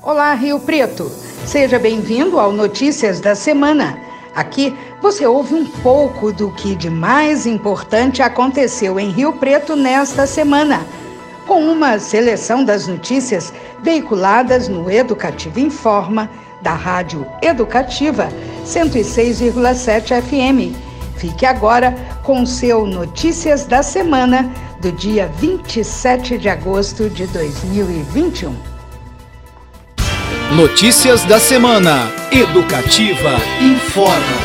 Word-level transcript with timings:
Olá, 0.00 0.32
Rio 0.32 0.60
Preto. 0.60 1.10
Seja 1.44 1.76
bem-vindo 1.76 2.38
ao 2.38 2.52
Notícias 2.52 3.20
da 3.20 3.34
Semana. 3.34 3.98
Aqui 4.32 4.72
você 5.02 5.26
ouve 5.26 5.54
um 5.54 5.66
pouco 5.66 6.32
do 6.32 6.52
que 6.52 6.76
de 6.76 6.88
mais 6.88 7.46
importante 7.46 8.22
aconteceu 8.22 9.00
em 9.00 9.10
Rio 9.10 9.32
Preto 9.32 9.74
nesta 9.74 10.24
semana, 10.24 10.86
com 11.48 11.60
uma 11.64 11.98
seleção 11.98 12.64
das 12.64 12.86
notícias 12.86 13.52
veiculadas 13.82 14.68
no 14.68 14.88
Educativo 14.88 15.58
Informa, 15.58 16.30
da 16.62 16.74
Rádio 16.74 17.26
Educativa 17.42 18.28
106,7 18.64 20.22
FM. 20.22 20.76
Fique 21.16 21.44
agora 21.44 21.92
com 22.22 22.46
seu 22.46 22.86
Notícias 22.86 23.66
da 23.66 23.82
Semana 23.82 24.48
do 24.80 24.92
dia 24.92 25.26
27 25.38 26.38
de 26.38 26.48
agosto 26.48 27.10
de 27.10 27.26
2021. 27.26 28.77
Notícias 30.56 31.26
da 31.26 31.38
semana. 31.38 32.10
Educativa 32.32 33.36
informa. 33.60 34.38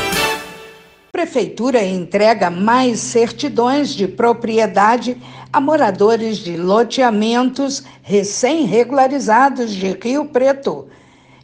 Prefeitura 1.13 1.81
entrega 1.81 2.49
mais 2.49 2.99
certidões 2.99 3.95
de 3.95 4.05
propriedade 4.05 5.15
a 5.51 5.61
moradores 5.61 6.39
de 6.39 6.57
loteamentos 6.57 7.83
recém-regularizados 8.01 9.71
de 9.71 9.91
Rio 9.93 10.25
Preto. 10.25 10.89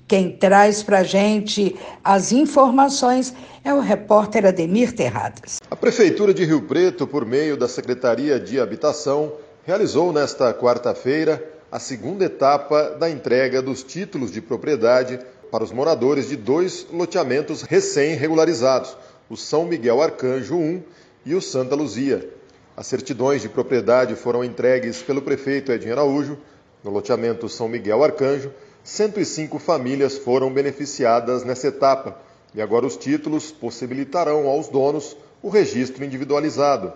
Quem 0.05 0.30
traz 0.30 0.84
para 0.84 1.00
a 1.00 1.03
gente 1.03 1.78
as 2.03 2.34
informações 2.34 3.34
é 3.64 3.73
o 3.73 3.80
repórter 3.80 4.45
Ademir 4.45 4.94
Terradas. 4.94 5.59
A 5.72 5.76
Prefeitura 5.76 6.34
de 6.34 6.44
Rio 6.44 6.64
Preto, 6.64 7.08
por 7.08 7.26
meio 7.26 7.55
da 7.55 7.70
Secretaria 7.70 8.38
de 8.38 8.59
Habitação, 8.59 9.31
realizou 9.66 10.12
nesta 10.12 10.53
quarta-feira 10.53 11.59
a 11.72 11.78
segunda 11.78 12.26
etapa 12.26 12.96
da 13.00 13.09
entrega 13.09 13.62
dos 13.62 13.84
títulos 13.84 14.32
de 14.32 14.41
propriedade 14.41 15.20
para 15.52 15.64
os 15.64 15.72
moradores 15.72 16.30
de 16.30 16.36
dois 16.36 16.88
loteamentos 16.92 17.62
recém-regularizados, 17.62 18.98
o 19.30 19.38
São 19.38 19.66
Miguel 19.66 20.02
Arcanjo 20.02 20.56
1 20.56 20.84
e 21.25 21.36
o 21.36 21.42
Santa 21.42 21.75
Luzia. 21.75 22.28
As 22.75 22.88
certidões 22.88 23.42
de 23.42 23.50
propriedade 23.50 24.16
foram 24.16 24.44
entregues 24.44 25.02
pelo 25.03 25.22
prefeito 25.22 25.72
Edinho 25.72 25.94
Araújo, 25.94 26.38
no 26.84 26.90
loteamento 26.90 27.47
São 27.47 27.67
Miguel 27.67 28.03
Arcanjo, 28.03 28.52
105 28.84 29.59
famílias 29.59 30.17
foram 30.17 30.52
beneficiadas 30.52 31.44
nessa 31.44 31.67
etapa 31.67 32.17
e 32.56 32.62
agora 32.62 32.86
os 32.86 32.97
títulos 32.97 33.52
possibilitarão 33.52 34.47
aos 34.47 34.70
donos 34.70 35.16
o 35.44 35.50
registro 35.50 36.03
individualizado. 36.03 36.92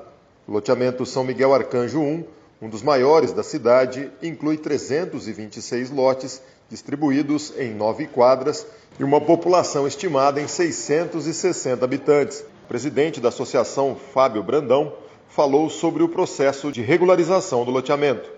O 0.47 0.51
loteamento 0.51 1.05
São 1.05 1.23
Miguel 1.23 1.53
Arcanjo 1.53 1.99
1, 1.99 2.23
um 2.63 2.69
dos 2.69 2.81
maiores 2.81 3.33
da 3.33 3.43
cidade, 3.43 4.09
inclui 4.21 4.55
326 4.55 5.91
lotes 5.91 6.41
distribuídos 6.69 7.51
em 7.57 7.73
nove 7.73 8.07
quadras 8.07 8.65
e 8.97 9.03
uma 9.03 9.19
população 9.19 9.85
estimada 9.85 10.39
em 10.39 10.47
660 10.47 11.83
habitantes. 11.83 12.39
O 12.63 12.67
presidente 12.69 13.19
da 13.19 13.27
associação, 13.27 13.97
Fábio 14.13 14.41
Brandão, 14.41 14.93
falou 15.27 15.69
sobre 15.69 16.03
o 16.03 16.07
processo 16.07 16.71
de 16.71 16.81
regularização 16.81 17.65
do 17.65 17.71
loteamento. 17.71 18.31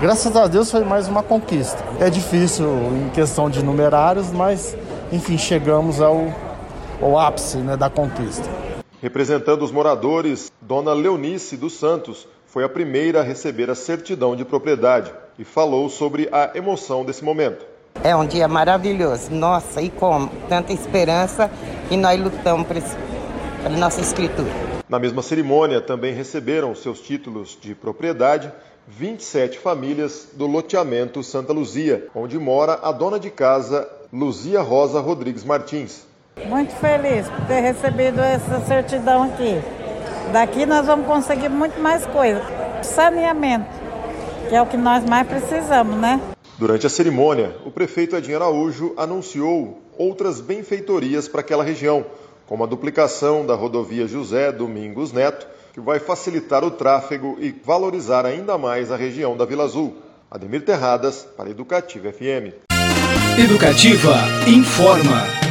Graças 0.00 0.36
a 0.36 0.46
Deus 0.46 0.70
foi 0.70 0.84
mais 0.84 1.08
uma 1.08 1.24
conquista. 1.24 1.82
É 1.98 2.08
difícil 2.08 2.68
em 2.94 3.10
questão 3.10 3.50
de 3.50 3.64
numerários, 3.64 4.30
mas 4.30 4.76
enfim, 5.10 5.36
chegamos 5.36 6.00
ao, 6.00 6.32
ao 7.00 7.18
ápice 7.18 7.56
né, 7.56 7.76
da 7.76 7.90
conquista. 7.90 8.48
Representando 9.00 9.62
os 9.62 9.72
moradores, 9.72 10.52
Dona 10.60 10.92
Leonice 10.92 11.56
dos 11.56 11.72
Santos 11.72 12.28
foi 12.52 12.64
a 12.64 12.68
primeira 12.68 13.20
a 13.20 13.22
receber 13.22 13.70
a 13.70 13.74
certidão 13.74 14.36
de 14.36 14.44
propriedade 14.44 15.10
e 15.38 15.44
falou 15.44 15.88
sobre 15.88 16.28
a 16.30 16.50
emoção 16.54 17.02
desse 17.02 17.24
momento. 17.24 17.64
É 18.04 18.14
um 18.14 18.26
dia 18.26 18.46
maravilhoso. 18.46 19.30
Nossa, 19.30 19.80
e 19.80 19.88
como? 19.88 20.28
Tanta 20.50 20.70
esperança 20.70 21.50
e 21.90 21.96
nós 21.96 22.20
lutamos 22.20 22.66
para 22.66 22.78
a 23.64 23.70
nossa 23.70 24.02
escritura. 24.02 24.50
Na 24.86 24.98
mesma 24.98 25.22
cerimônia, 25.22 25.80
também 25.80 26.12
receberam 26.12 26.74
seus 26.74 27.00
títulos 27.00 27.56
de 27.58 27.74
propriedade 27.74 28.52
27 28.86 29.58
famílias 29.58 30.28
do 30.34 30.46
loteamento 30.46 31.22
Santa 31.22 31.54
Luzia, 31.54 32.06
onde 32.14 32.38
mora 32.38 32.80
a 32.82 32.92
dona 32.92 33.18
de 33.18 33.30
casa 33.30 33.88
Luzia 34.12 34.60
Rosa 34.60 35.00
Rodrigues 35.00 35.42
Martins. 35.42 36.06
Muito 36.44 36.74
feliz 36.74 37.26
por 37.30 37.46
ter 37.46 37.60
recebido 37.60 38.20
essa 38.20 38.60
certidão 38.60 39.22
aqui. 39.22 39.81
Daqui 40.30 40.66
nós 40.66 40.86
vamos 40.86 41.06
conseguir 41.06 41.48
muito 41.48 41.80
mais 41.80 42.06
coisa. 42.06 42.42
Saneamento, 42.82 43.66
que 44.48 44.54
é 44.54 44.62
o 44.62 44.66
que 44.66 44.76
nós 44.76 45.04
mais 45.04 45.26
precisamos, 45.26 45.96
né? 45.96 46.20
Durante 46.58 46.86
a 46.86 46.90
cerimônia, 46.90 47.56
o 47.64 47.70
prefeito 47.70 48.14
Edinho 48.14 48.36
Araújo 48.36 48.94
anunciou 48.96 49.80
outras 49.98 50.40
benfeitorias 50.40 51.26
para 51.26 51.40
aquela 51.40 51.64
região, 51.64 52.04
como 52.46 52.62
a 52.62 52.66
duplicação 52.66 53.44
da 53.44 53.54
rodovia 53.54 54.06
José 54.06 54.52
Domingos 54.52 55.12
Neto 55.12 55.46
que 55.72 55.80
vai 55.80 55.98
facilitar 55.98 56.62
o 56.64 56.70
tráfego 56.70 57.38
e 57.40 57.50
valorizar 57.50 58.26
ainda 58.26 58.58
mais 58.58 58.90
a 58.92 58.96
região 58.96 59.36
da 59.36 59.44
Vila 59.44 59.64
Azul. 59.64 59.96
Ademir 60.30 60.64
Terradas, 60.64 61.26
para 61.36 61.50
Educativa 61.50 62.12
FM. 62.12 62.54
Educativa 63.38 64.14
informa. 64.46 65.41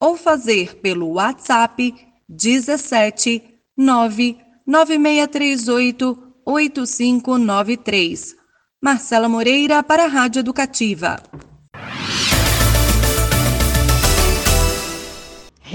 ou 0.00 0.16
fazer 0.16 0.76
pelo 0.76 1.12
WhatsApp 1.12 1.94
17 2.28 3.42
99638 3.76 6.18
8593. 6.44 8.36
Marcela 8.80 9.28
Moreira 9.28 9.82
para 9.82 10.04
a 10.04 10.08
Rádio 10.08 10.38
Educativa. 10.40 11.20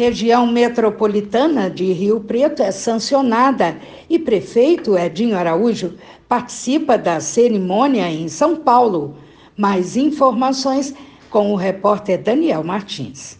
Região 0.01 0.47
metropolitana 0.47 1.69
de 1.69 1.93
Rio 1.93 2.19
Preto 2.21 2.63
é 2.63 2.71
sancionada 2.71 3.79
e 4.09 4.17
prefeito 4.17 4.97
Edinho 4.97 5.37
Araújo 5.37 5.95
participa 6.27 6.97
da 6.97 7.19
cerimônia 7.19 8.09
em 8.09 8.27
São 8.27 8.55
Paulo. 8.55 9.15
Mais 9.55 9.95
informações 9.95 10.91
com 11.29 11.53
o 11.53 11.55
repórter 11.55 12.19
Daniel 12.19 12.63
Martins. 12.63 13.37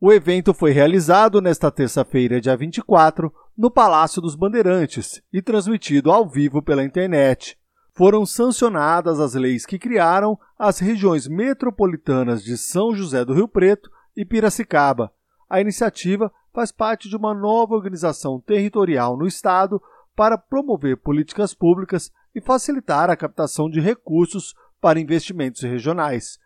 O 0.00 0.12
evento 0.12 0.54
foi 0.54 0.70
realizado 0.70 1.40
nesta 1.40 1.72
terça-feira, 1.72 2.40
dia 2.40 2.56
24, 2.56 3.32
no 3.58 3.68
Palácio 3.68 4.22
dos 4.22 4.36
Bandeirantes 4.36 5.20
e 5.32 5.42
transmitido 5.42 6.12
ao 6.12 6.24
vivo 6.24 6.62
pela 6.62 6.84
internet. 6.84 7.58
Foram 7.92 8.24
sancionadas 8.24 9.18
as 9.18 9.34
leis 9.34 9.66
que 9.66 9.76
criaram 9.76 10.38
as 10.56 10.78
regiões 10.78 11.26
metropolitanas 11.26 12.44
de 12.44 12.56
São 12.56 12.94
José 12.94 13.24
do 13.24 13.34
Rio 13.34 13.48
Preto 13.48 13.90
e 14.16 14.24
Piracicaba 14.24 15.10
a 15.50 15.60
iniciativa 15.60 16.32
faz 16.54 16.70
parte 16.70 17.08
de 17.08 17.16
uma 17.16 17.34
nova 17.34 17.74
organização 17.74 18.40
territorial 18.40 19.16
no 19.16 19.26
Estado 19.26 19.82
para 20.14 20.38
promover 20.38 20.96
políticas 20.96 21.52
públicas 21.52 22.12
e 22.32 22.40
facilitar 22.40 23.10
a 23.10 23.16
captação 23.16 23.68
de 23.68 23.80
recursos 23.80 24.54
para 24.80 25.00
investimentos 25.00 25.62
regionais. 25.62 26.38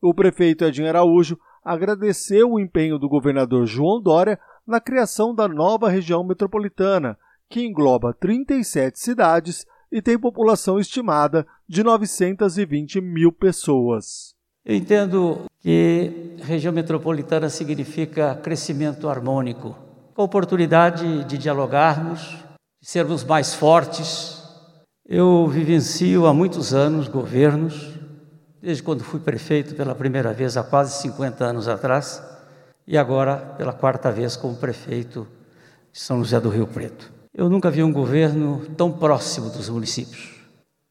O 0.00 0.14
prefeito 0.14 0.64
Edinho 0.64 0.88
Araújo 0.88 1.36
agradeceu 1.64 2.52
o 2.52 2.60
empenho 2.60 2.98
do 2.98 3.08
governador 3.08 3.66
João 3.66 4.00
Dória 4.00 4.38
na 4.66 4.80
criação 4.80 5.34
da 5.34 5.48
nova 5.48 5.88
região 5.88 6.24
metropolitana, 6.24 7.18
que 7.48 7.64
engloba 7.64 8.14
37 8.14 8.98
cidades 8.98 9.66
e 9.90 10.00
tem 10.00 10.18
população 10.18 10.78
estimada 10.78 11.46
de 11.68 11.82
920 11.82 13.00
mil 13.00 13.32
pessoas. 13.32 14.34
Eu 14.64 14.76
entendo 14.76 15.44
que 15.62 16.36
região 16.42 16.72
metropolitana 16.72 17.48
significa 17.48 18.34
crescimento 18.34 19.08
harmônico, 19.08 19.76
com 20.12 20.24
oportunidade 20.24 21.24
de 21.24 21.38
dialogarmos, 21.38 22.20
de 22.82 22.88
sermos 22.88 23.22
mais 23.22 23.54
fortes. 23.54 24.42
Eu 25.08 25.46
vivencio 25.46 26.26
há 26.26 26.34
muitos 26.34 26.74
anos 26.74 27.06
governos, 27.06 27.90
desde 28.60 28.82
quando 28.82 29.04
fui 29.04 29.20
prefeito 29.20 29.76
pela 29.76 29.94
primeira 29.94 30.32
vez 30.32 30.56
há 30.56 30.64
quase 30.64 31.00
50 31.00 31.44
anos 31.44 31.68
atrás, 31.68 32.20
e 32.84 32.98
agora 32.98 33.36
pela 33.36 33.72
quarta 33.72 34.10
vez 34.10 34.36
como 34.36 34.56
prefeito 34.56 35.28
de 35.92 36.00
São 36.00 36.18
José 36.18 36.40
do 36.40 36.48
Rio 36.48 36.66
Preto. 36.66 37.12
Eu 37.32 37.48
nunca 37.48 37.70
vi 37.70 37.84
um 37.84 37.92
governo 37.92 38.62
tão 38.76 38.90
próximo 38.90 39.48
dos 39.48 39.68
municípios. 39.68 40.42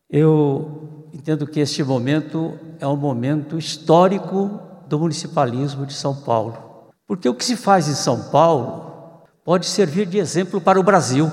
Eu 0.09 1.07
entendo 1.13 1.45
que 1.45 1.59
este 1.59 1.83
momento 1.83 2.57
é 2.81 2.87
um 2.87 2.97
momento 2.97 3.57
histórico 3.57 4.59
do 4.87 4.99
municipalismo 4.99 5.85
de 5.85 5.93
São 5.93 6.15
Paulo. 6.15 6.89
Porque 7.07 7.29
o 7.29 7.35
que 7.35 7.45
se 7.45 7.55
faz 7.55 7.87
em 7.87 7.93
São 7.93 8.29
Paulo 8.31 9.21
pode 9.45 9.67
servir 9.67 10.07
de 10.07 10.17
exemplo 10.17 10.59
para 10.59 10.79
o 10.79 10.83
Brasil. 10.83 11.31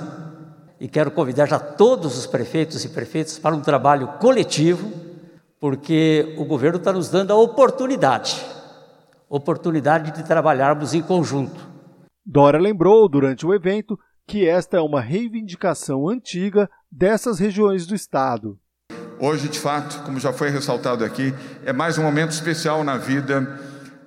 E 0.78 0.86
quero 0.86 1.10
convidar 1.10 1.46
já 1.46 1.58
todos 1.58 2.16
os 2.18 2.26
prefeitos 2.26 2.84
e 2.84 2.90
prefeitas 2.90 3.38
para 3.38 3.54
um 3.54 3.60
trabalho 3.60 4.08
coletivo, 4.20 4.92
porque 5.58 6.36
o 6.38 6.44
governo 6.44 6.78
está 6.78 6.92
nos 6.92 7.08
dando 7.08 7.32
a 7.32 7.36
oportunidade 7.36 8.46
oportunidade 9.28 10.10
de 10.12 10.26
trabalharmos 10.26 10.94
em 10.94 11.02
conjunto. 11.02 11.68
Dora 12.24 12.58
lembrou 12.58 13.06
durante 13.08 13.46
o 13.46 13.54
evento 13.54 13.98
que 14.26 14.48
esta 14.48 14.78
é 14.78 14.80
uma 14.80 15.00
reivindicação 15.00 16.08
antiga 16.08 16.68
dessas 16.90 17.38
regiões 17.38 17.86
do 17.86 17.94
estado. 17.94 18.58
Hoje, 19.20 19.48
de 19.48 19.58
fato, 19.58 20.02
como 20.04 20.20
já 20.20 20.32
foi 20.32 20.48
ressaltado 20.48 21.04
aqui, 21.04 21.34
é 21.64 21.72
mais 21.72 21.98
um 21.98 22.02
momento 22.02 22.30
especial 22.30 22.84
na 22.84 22.96
vida 22.96 23.58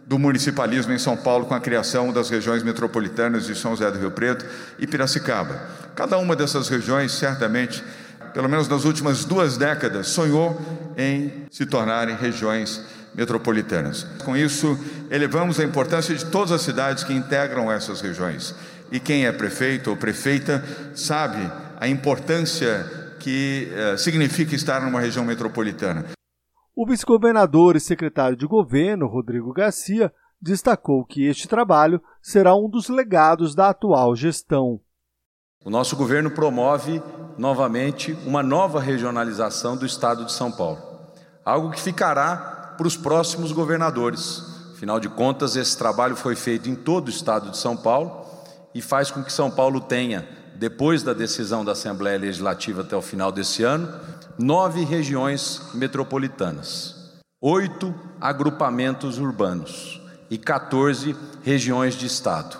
do 0.08 0.18
municipalismo 0.18 0.94
em 0.94 0.98
São 0.98 1.18
Paulo 1.18 1.46
com 1.46 1.54
a 1.54 1.60
criação 1.60 2.14
das 2.14 2.30
regiões 2.30 2.64
metropolitanas 2.64 3.46
de 3.46 3.54
São 3.54 3.72
José 3.72 3.92
do 3.92 4.00
Rio 4.00 4.12
Preto 4.12 4.46
e 4.80 4.88
Piracicaba. 4.88 5.62
Cada 5.96 6.18
uma 6.18 6.34
dessas 6.34 6.70
regiões, 6.70 7.12
certamente, 7.12 7.84
pelo 8.34 8.48
menos 8.48 8.70
nas 8.70 8.86
últimas 8.86 9.26
duas 9.26 9.58
décadas, 9.58 10.08
sonhou 10.08 10.60
em 10.98 11.46
se 11.52 11.66
tornarem 11.66 12.16
regiões 12.16 12.82
metropolitanas. 13.14 14.08
Com 14.24 14.38
isso, 14.38 14.80
elevamos 15.10 15.60
a 15.60 15.64
importância 15.66 16.16
de 16.16 16.26
todas 16.26 16.54
as 16.54 16.62
cidades 16.62 17.04
que 17.04 17.14
integram 17.14 17.70
essas 17.70 18.00
regiões. 18.00 18.56
E 18.90 19.00
quem 19.00 19.26
é 19.26 19.32
prefeito 19.34 19.90
ou 19.90 19.98
prefeita 19.98 20.64
sabe 20.96 21.52
a 21.80 21.88
importância 21.88 23.01
que 23.22 23.70
uh, 23.72 23.98
significa 23.98 24.56
estar 24.56 24.82
numa 24.82 25.00
região 25.00 25.24
metropolitana. 25.24 26.06
O 26.76 26.86
vice-governador 26.86 27.76
e 27.76 27.80
secretário 27.80 28.36
de 28.36 28.48
governo, 28.48 29.08
Rodrigo 29.08 29.54
Garcia, 29.54 30.12
destacou 30.42 31.06
que 31.06 31.26
este 31.26 31.48
trabalho 31.48 32.02
será 32.22 32.56
um 32.56 32.68
dos 32.68 32.90
legados 32.90 33.54
da 33.54 33.70
atual 33.70 34.16
gestão. 34.16 34.80
O 35.64 35.70
nosso 35.70 35.96
governo 35.96 36.32
promove 36.32 37.02
novamente 37.38 38.14
uma 38.26 38.42
nova 38.42 38.80
regionalização 38.80 39.78
do 39.78 39.86
estado 39.86 40.26
de 40.26 40.32
São 40.32 40.52
Paulo, 40.52 40.80
algo 41.46 41.70
que 41.70 41.80
ficará 41.80 42.74
para 42.76 42.88
os 42.88 42.98
próximos 42.98 43.52
governadores. 43.52 44.42
Afinal 44.74 45.00
de 45.00 45.08
contas, 45.08 45.56
esse 45.56 45.78
trabalho 45.78 46.16
foi 46.16 46.36
feito 46.36 46.68
em 46.68 46.74
todo 46.74 47.08
o 47.08 47.12
estado 47.12 47.52
de 47.52 47.58
São 47.58 47.78
Paulo 47.78 48.26
e 48.74 48.82
faz 48.82 49.12
com 49.12 49.24
que 49.24 49.32
São 49.32 49.52
Paulo 49.52 49.80
tenha 49.80 50.28
depois 50.62 51.02
da 51.02 51.12
decisão 51.12 51.66
da 51.66 51.72
Assembleia 51.72 52.20
Legislativa 52.20 52.82
até 52.84 52.96
o 52.96 53.02
final 53.02 53.32
desse 53.32 53.64
ano, 53.64 53.88
nove 54.38 54.84
regiões 54.84 55.60
metropolitanas, 55.74 57.20
oito 57.42 57.92
agrupamentos 58.20 59.18
urbanos 59.18 60.00
e 60.30 60.38
14 60.38 61.16
regiões 61.42 61.96
de 61.96 62.06
Estado. 62.06 62.60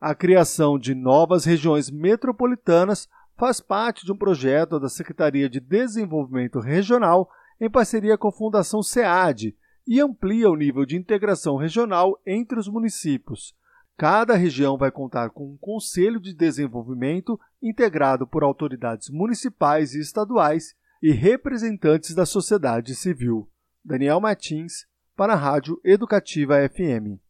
A 0.00 0.12
criação 0.12 0.76
de 0.76 0.92
novas 0.92 1.44
regiões 1.44 1.88
metropolitanas 1.88 3.08
faz 3.38 3.60
parte 3.60 4.04
de 4.04 4.10
um 4.10 4.16
projeto 4.16 4.80
da 4.80 4.88
Secretaria 4.88 5.48
de 5.48 5.60
Desenvolvimento 5.60 6.58
Regional 6.58 7.30
em 7.60 7.70
parceria 7.70 8.18
com 8.18 8.26
a 8.26 8.32
Fundação 8.32 8.82
SEAD 8.82 9.56
e 9.86 10.00
amplia 10.00 10.50
o 10.50 10.56
nível 10.56 10.84
de 10.84 10.96
integração 10.96 11.56
regional 11.56 12.20
entre 12.26 12.58
os 12.58 12.66
municípios 12.66 13.54
Cada 13.96 14.34
região 14.34 14.76
vai 14.76 14.90
contar 14.90 15.30
com 15.30 15.44
um 15.44 15.56
Conselho 15.56 16.18
de 16.18 16.34
Desenvolvimento 16.34 17.38
integrado 17.62 18.26
por 18.26 18.42
autoridades 18.42 19.08
municipais 19.08 19.94
e 19.94 20.00
estaduais 20.00 20.74
e 21.00 21.12
representantes 21.12 22.12
da 22.12 22.26
sociedade 22.26 22.92
civil. 22.96 23.48
Daniel 23.84 24.20
Martins, 24.20 24.86
para 25.16 25.34
a 25.34 25.36
Rádio 25.36 25.80
Educativa 25.84 26.56
FM. 26.68 27.20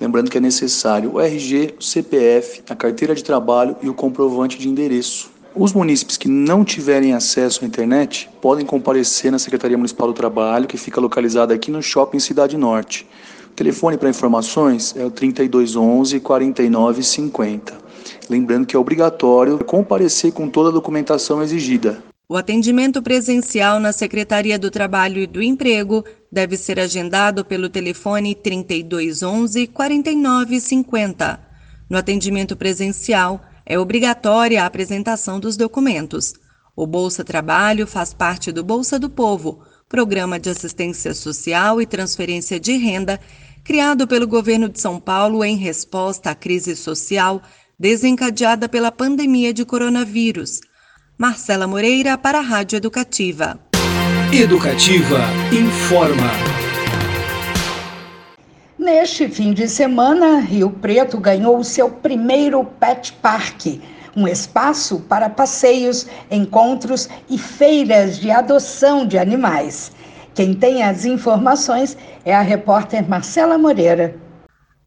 Lembrando 0.00 0.30
que 0.30 0.38
é 0.38 0.40
necessário 0.40 1.12
o 1.12 1.20
RG, 1.20 1.74
o 1.78 1.82
CPF, 1.82 2.62
a 2.70 2.74
carteira 2.74 3.14
de 3.14 3.22
trabalho 3.22 3.76
e 3.82 3.88
o 3.90 3.92
comprovante 3.92 4.58
de 4.58 4.66
endereço. 4.66 5.30
Os 5.54 5.74
munícipes 5.74 6.16
que 6.16 6.26
não 6.26 6.64
tiverem 6.64 7.12
acesso 7.12 7.62
à 7.62 7.66
internet 7.66 8.30
podem 8.40 8.64
comparecer 8.64 9.30
na 9.30 9.38
Secretaria 9.38 9.76
Municipal 9.76 10.08
do 10.08 10.14
Trabalho, 10.14 10.66
que 10.66 10.78
fica 10.78 11.02
localizada 11.02 11.52
aqui 11.52 11.70
no 11.70 11.82
Shopping 11.82 12.18
Cidade 12.18 12.56
Norte. 12.56 13.06
O 13.50 13.54
telefone 13.60 13.98
para 13.98 14.08
informações 14.08 14.94
é 14.96 15.04
o 15.04 15.10
3211 15.10 16.20
4950. 16.20 17.74
Lembrando 18.28 18.66
que 18.66 18.74
é 18.74 18.78
obrigatório 18.78 19.58
comparecer 19.64 20.32
com 20.32 20.48
toda 20.48 20.70
a 20.70 20.72
documentação 20.72 21.42
exigida. 21.42 22.02
O 22.28 22.36
atendimento 22.36 23.02
presencial 23.02 23.80
na 23.80 23.92
Secretaria 23.92 24.56
do 24.58 24.70
Trabalho 24.70 25.20
e 25.20 25.26
do 25.26 25.42
Emprego 25.42 26.04
deve 26.30 26.56
ser 26.56 26.78
agendado 26.78 27.44
pelo 27.44 27.68
telefone 27.68 28.36
3211 28.36 29.66
4950. 29.66 31.40
No 31.90 31.98
atendimento 31.98 32.56
presencial, 32.56 33.40
é 33.66 33.78
obrigatória 33.78 34.62
a 34.62 34.66
apresentação 34.66 35.40
dos 35.40 35.56
documentos. 35.56 36.34
O 36.76 36.86
Bolsa 36.86 37.24
Trabalho 37.24 37.86
faz 37.86 38.14
parte 38.14 38.52
do 38.52 38.62
Bolsa 38.62 38.96
do 38.96 39.10
Povo, 39.10 39.60
programa 39.90 40.38
de 40.38 40.48
assistência 40.48 41.12
social 41.12 41.82
e 41.82 41.84
transferência 41.84 42.60
de 42.60 42.76
renda 42.76 43.20
criado 43.64 44.06
pelo 44.06 44.26
governo 44.26 44.68
de 44.68 44.80
São 44.80 45.00
Paulo 45.00 45.44
em 45.44 45.56
resposta 45.56 46.30
à 46.30 46.34
crise 46.34 46.76
social 46.76 47.42
desencadeada 47.76 48.68
pela 48.68 48.92
pandemia 48.92 49.52
de 49.52 49.64
coronavírus. 49.64 50.60
Marcela 51.18 51.66
Moreira 51.66 52.16
para 52.16 52.38
a 52.38 52.40
Rádio 52.40 52.76
Educativa. 52.76 53.58
Educativa 54.32 55.18
informa. 55.52 56.30
Neste 58.78 59.28
fim 59.28 59.52
de 59.52 59.68
semana, 59.68 60.38
Rio 60.38 60.70
Preto 60.70 61.18
ganhou 61.18 61.58
o 61.58 61.64
seu 61.64 61.90
primeiro 61.90 62.64
Pet 62.64 63.12
Park, 63.14 63.80
um 64.16 64.26
espaço 64.26 65.00
para 65.08 65.28
passeios, 65.28 66.06
encontros 66.30 67.08
e 67.28 67.38
feiras 67.38 68.18
de 68.18 68.30
adoção 68.30 69.06
de 69.06 69.18
animais. 69.18 69.92
Quem 70.34 70.54
tem 70.54 70.82
as 70.82 71.04
informações 71.04 71.96
é 72.24 72.34
a 72.34 72.40
repórter 72.40 73.08
Marcela 73.08 73.58
Moreira. 73.58 74.14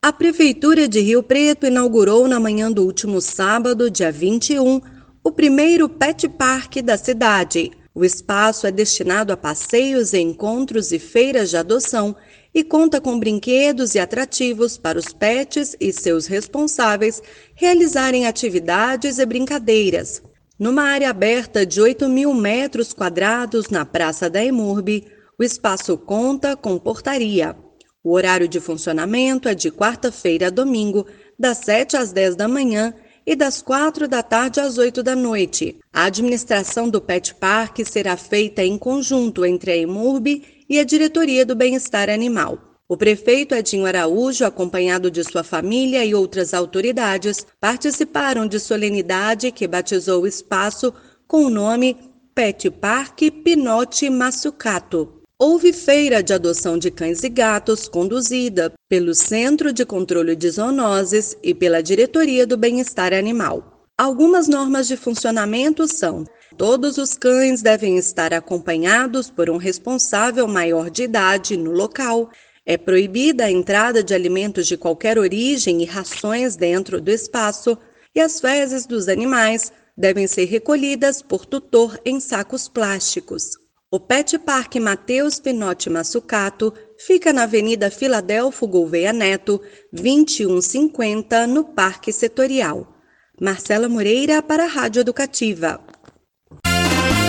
A 0.01 0.11
Prefeitura 0.11 0.87
de 0.87 0.99
Rio 0.99 1.23
Preto 1.23 1.65
inaugurou 1.65 2.27
na 2.27 2.39
manhã 2.39 2.71
do 2.71 2.83
último 2.83 3.21
sábado, 3.21 3.89
dia 3.89 4.11
21, 4.11 4.81
o 5.23 5.31
primeiro 5.31 5.87
pet 5.87 6.27
park 6.27 6.77
da 6.83 6.97
cidade. 6.97 7.71
O 7.95 8.03
espaço 8.03 8.67
é 8.67 8.71
destinado 8.71 9.31
a 9.31 9.37
passeios, 9.37 10.13
encontros 10.13 10.91
e 10.91 10.99
feiras 10.99 11.51
de 11.51 11.57
adoção 11.57 12.15
e 12.53 12.63
conta 12.63 13.01
com 13.01 13.19
brinquedos 13.19 13.95
e 13.95 14.00
atrativos 14.00 14.77
para 14.77 15.00
os 15.00 15.12
pets 15.12 15.75
e 15.79 15.91
seus 15.91 16.27
responsáveis 16.27 17.22
realizarem 17.55 18.27
atividades 18.27 19.17
e 19.17 19.25
brincadeiras. 19.25 20.22
Numa 20.60 20.83
área 20.83 21.10
aberta 21.10 21.65
de 21.65 21.81
8 21.81 22.07
mil 22.07 22.33
metros 22.33 22.93
quadrados 22.93 23.69
na 23.69 23.83
Praça 23.83 24.29
da 24.29 24.43
Emurbe, 24.43 25.05
o 25.38 25.43
espaço 25.43 25.98
conta 25.98 26.55
com 26.55 26.77
portaria. 26.77 27.55
O 28.03 28.12
horário 28.12 28.48
de 28.48 28.60
funcionamento 28.60 29.50
é 29.50 29.55
de 29.55 29.72
quarta-feira 29.72 30.48
a 30.48 30.50
domingo, 30.51 31.07
das 31.39 31.57
7 31.60 31.98
às 31.98 32.12
10 32.12 32.36
da 32.36 32.48
manhã 32.48 32.93
e 33.25 33.36
das 33.36 33.62
quatro 33.62 34.07
da 34.07 34.22
tarde 34.22 34.60
às 34.60 34.77
oito 34.77 35.01
da 35.01 35.15
noite. 35.15 35.79
A 35.91 36.05
administração 36.05 36.89
do 36.89 37.01
Pet 37.01 37.33
Park 37.36 37.79
será 37.86 38.17
feita 38.17 38.63
em 38.63 38.77
conjunto 38.77 39.45
entre 39.45 39.72
a 39.72 39.77
Emurb 39.77 40.43
e 40.70 40.79
a 40.79 40.84
Diretoria 40.84 41.46
do 41.46 41.55
Bem-Estar 41.55 42.10
Animal. 42.10 42.58
O 42.88 42.98
prefeito 42.98 43.55
Edinho 43.55 43.86
Araújo, 43.86 44.46
acompanhado 44.46 45.10
de 45.10 45.24
sua 45.24 45.43
família 45.43 46.05
e 46.05 46.13
outras 46.13 46.53
autoridades, 46.53 47.46
participaram 47.60 48.46
de 48.46 48.60
solenidade 48.60 49.51
que 49.51 49.67
batizou 49.67 50.24
o 50.24 50.27
espaço 50.27 50.93
com 51.27 51.46
o 51.46 51.50
nome 51.50 51.98
Pet 52.36 52.70
Park 52.70 53.22
Pinote 53.43 54.10
Massucato. 54.10 55.22
Houve 55.39 55.74
feira 55.74 56.22
de 56.22 56.34
adoção 56.34 56.77
de 56.77 56.91
cães 56.91 57.24
e 57.24 57.29
gatos 57.29 57.88
conduzida 57.88 58.72
pelo 58.88 59.15
Centro 59.15 59.74
de 59.74 59.86
Controle 59.86 60.36
de 60.36 60.50
Zoonoses 60.50 61.36
e 61.41 61.53
pela 61.53 61.82
Diretoria 61.82 62.46
do 62.46 62.55
Bem-Estar 62.55 63.13
Animal. 63.13 63.72
Algumas 63.95 64.47
normas 64.47 64.88
de 64.88 64.97
funcionamento 64.97 65.88
são: 65.88 66.25
todos 66.57 66.97
os 66.97 67.13
cães 67.15 67.62
devem 67.62 67.95
estar 67.95 68.33
acompanhados 68.33 69.29
por 69.29 69.51
um 69.51 69.57
responsável 69.57 70.47
maior 70.47 70.89
de 70.89 71.03
idade 71.03 71.55
no 71.55 71.69
local. 71.69 72.31
É 72.65 72.75
proibida 72.75 73.45
a 73.45 73.51
entrada 73.51 74.03
de 74.03 74.15
alimentos 74.15 74.65
de 74.65 74.77
qualquer 74.77 75.19
origem 75.19 75.83
e 75.83 75.85
rações 75.85 76.55
dentro 76.55 77.00
do 77.00 77.12
espaço, 77.12 77.77
e 78.15 78.19
as 78.19 78.39
fezes 78.39 78.88
dos 78.88 79.07
animais 79.07 79.71
devem 79.95 80.25
ser 80.25 80.45
recolhidas 80.45 81.21
por 81.21 81.45
tutor 81.45 82.00
em 82.03 82.19
sacos 82.19 82.67
plásticos. 82.67 83.51
O 83.91 84.00
Pet 84.00 84.39
Park 84.39 84.75
Mateus 84.77 85.39
Pinotti 85.39 85.88
Massucato 85.88 86.73
fica 86.97 87.31
na 87.31 87.43
Avenida 87.43 87.91
Filadelfo 87.91 88.67
Gouveia 88.67 89.13
Neto, 89.13 89.62
2150, 89.91 91.45
no 91.45 91.63
Parque 91.63 92.12
Setorial. 92.12 92.92
Marcela 93.41 93.89
Moreira 93.89 94.43
para 94.43 94.65
a 94.65 94.67
Rádio 94.67 94.99
Educativa. 94.99 95.81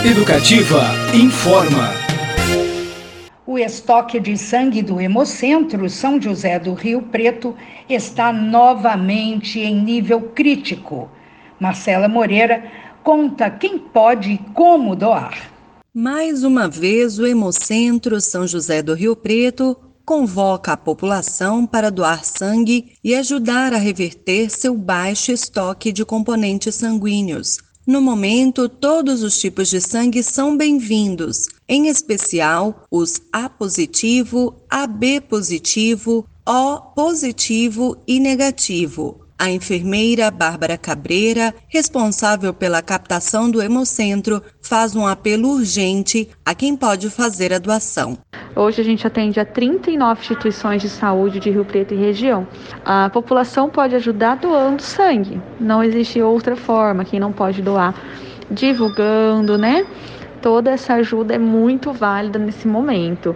Educativa 0.05 0.83
informa. 1.15 1.89
O 3.43 3.57
estoque 3.57 4.19
de 4.19 4.37
sangue 4.37 4.83
do 4.83 5.01
Hemocentro 5.01 5.89
São 5.89 6.21
José 6.21 6.59
do 6.59 6.75
Rio 6.75 7.01
Preto 7.01 7.55
está 7.89 8.31
novamente 8.31 9.59
em 9.59 9.83
nível 9.83 10.21
crítico. 10.35 11.09
Marcela 11.59 12.07
Moreira 12.07 12.71
conta 13.03 13.49
quem 13.49 13.79
pode 13.79 14.33
e 14.33 14.37
como 14.53 14.95
doar. 14.95 15.51
Mais 15.91 16.43
uma 16.43 16.69
vez, 16.69 17.17
o 17.17 17.25
Hemocentro 17.25 18.21
São 18.21 18.45
José 18.45 18.83
do 18.83 18.93
Rio 18.93 19.15
Preto 19.15 19.75
convoca 20.05 20.73
a 20.73 20.77
população 20.77 21.65
para 21.65 21.89
doar 21.89 22.23
sangue 22.23 22.93
e 23.03 23.15
ajudar 23.15 23.73
a 23.73 23.77
reverter 23.77 24.51
seu 24.51 24.75
baixo 24.75 25.31
estoque 25.31 25.91
de 25.91 26.05
componentes 26.05 26.75
sanguíneos. 26.75 27.57
No 27.87 28.01
momento, 28.01 28.69
todos 28.69 29.23
os 29.23 29.37
tipos 29.39 29.69
de 29.69 29.81
sangue 29.81 30.21
são 30.21 30.55
bem-vindos, 30.55 31.47
em 31.67 31.87
especial 31.87 32.85
os 32.89 33.21
A 33.33 33.49
positivo, 33.49 34.55
AB 34.69 35.21
positivo, 35.21 36.27
O 36.47 36.79
positivo 36.93 37.97
e 38.07 38.19
negativo. 38.19 39.24
A 39.37 39.49
enfermeira 39.49 40.31
Bárbara 40.31 40.77
Cabreira, 40.77 41.53
responsável 41.67 42.53
pela 42.53 42.81
captação 42.81 43.51
do 43.51 43.61
Hemocentro, 43.61 44.41
faz 44.61 44.95
um 44.95 45.05
apelo 45.05 45.49
urgente 45.49 46.29
a 46.45 46.55
quem 46.55 46.77
pode 46.77 47.09
fazer 47.09 47.53
a 47.53 47.59
doação. 47.59 48.17
Hoje 48.55 48.79
a 48.79 48.83
gente 48.83 49.05
atende 49.05 49.37
a 49.37 49.45
39 49.45 50.21
instituições 50.21 50.81
de 50.81 50.87
saúde 50.87 51.41
de 51.41 51.51
Rio 51.51 51.65
Preto 51.65 51.93
e 51.93 51.97
região. 51.97 52.47
A 52.85 53.09
população 53.09 53.69
pode 53.69 53.93
ajudar 53.95 54.35
doando 54.35 54.81
sangue. 54.81 55.41
Não 55.59 55.83
existe 55.83 56.21
outra 56.21 56.55
forma. 56.55 57.03
Quem 57.03 57.19
não 57.19 57.33
pode 57.33 57.61
doar, 57.61 57.93
divulgando, 58.49 59.57
né? 59.57 59.85
Toda 60.41 60.71
essa 60.71 60.93
ajuda 60.93 61.35
é 61.35 61.39
muito 61.39 61.91
válida 61.91 62.39
nesse 62.39 62.69
momento. 62.69 63.35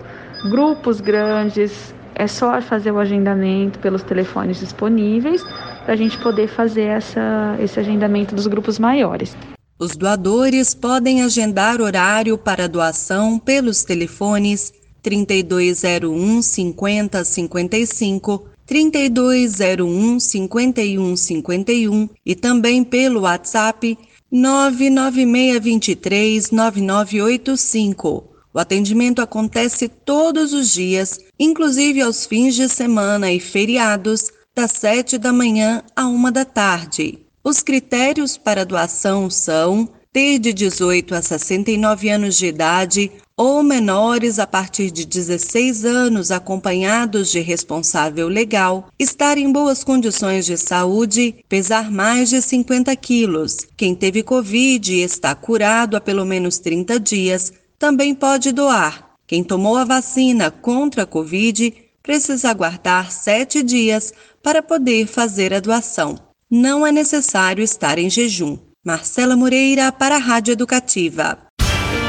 Grupos 0.50 1.01
grandes, 1.01 1.94
é 2.20 2.27
só 2.27 2.62
fazer 2.62 2.91
o 2.91 3.00
agendamento 3.00 3.79
pelos 3.79 4.03
telefones 4.03 4.60
disponíveis 4.60 5.41
para 5.89 5.96
a 5.96 5.98
gente 5.98 6.19
poder 6.19 6.48
fazer 6.48 6.84
essa, 6.84 7.58
esse 7.60 7.79
agendamento 7.79 8.36
dos 8.36 8.46
grupos 8.46 8.77
maiores. 8.77 9.36
Os 9.79 9.96
doadores 9.96 10.75
podem 10.75 11.24
agendar 11.24 11.81
horário 11.81 12.38
para 12.38 12.69
doação 12.69 13.39
pelos 13.39 13.84
telefones 13.84 14.72
3201 15.01 16.43
5055, 16.43 18.46
3201 18.67 20.19
5151 20.19 22.08
e 22.24 22.36
também 22.36 22.84
pelo 22.84 23.22
WhatsApp 23.22 23.98
99623 24.31 26.51
9985. 26.51 28.25
O 28.53 28.60
atendimento 28.60 29.24
acontece 29.24 29.88
todos 29.88 30.53
os 30.53 30.72
dias, 30.72 31.19
inclusive 31.39 32.01
aos 32.01 32.27
fins 32.27 32.53
de 32.53 32.69
semana 32.69 33.31
e 33.31 33.39
feriados, 33.39 34.31
das 34.59 34.71
7 34.71 35.17
da 35.17 35.31
manhã 35.31 35.81
à 35.95 36.05
1 36.05 36.31
da 36.33 36.43
tarde. 36.43 37.19
Os 37.41 37.63
critérios 37.63 38.37
para 38.37 38.65
doação 38.65 39.29
são 39.29 39.87
ter 40.11 40.37
de 40.37 40.51
18 40.51 41.15
a 41.15 41.21
69 41.21 42.09
anos 42.09 42.37
de 42.37 42.47
idade 42.47 43.09
ou 43.37 43.63
menores 43.63 44.37
a 44.37 44.45
partir 44.45 44.91
de 44.91 45.05
16 45.05 45.85
anos 45.85 46.29
acompanhados 46.29 47.31
de 47.31 47.39
responsável 47.39 48.27
legal, 48.27 48.89
estar 48.99 49.37
em 49.37 49.49
boas 49.49 49.81
condições 49.81 50.45
de 50.45 50.57
saúde, 50.57 51.35
pesar 51.47 51.89
mais 51.89 52.29
de 52.29 52.41
50 52.41 52.93
quilos. 52.97 53.59
Quem 53.77 53.95
teve 53.95 54.23
Covid 54.23 54.93
e 54.93 55.03
está 55.03 55.33
curado 55.33 55.95
há 55.95 56.01
pelo 56.01 56.25
menos 56.25 56.59
30 56.59 56.99
dias 56.99 57.53
também 57.77 58.13
pode 58.13 58.51
doar. 58.51 59.09
Quem 59.25 59.41
tomou 59.41 59.77
a 59.77 59.85
vacina 59.85 60.51
contra 60.51 61.03
a 61.03 61.07
Covid 61.07 61.73
precisa 62.09 62.49
aguardar 62.49 63.11
sete 63.11 63.61
dias 63.61 64.11
para 64.41 64.62
poder 64.62 65.08
fazer 65.08 65.53
a 65.53 65.60
doação. 65.60 66.17
Não 66.50 66.86
é 66.86 66.91
necessário 66.91 67.63
estar 67.63 67.98
em 67.98 68.10
jejum. 68.10 68.58
Marcela 68.84 69.36
Moreira 69.36 69.91
para 69.91 70.15
a 70.15 70.19
Rádio 70.19 70.53
Educativa. 70.53 71.38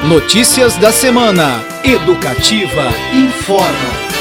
Notícias 0.09 0.77
da 0.77 0.91
semana. 0.91 1.63
Educativa 1.85 2.89
informa. 3.13 4.20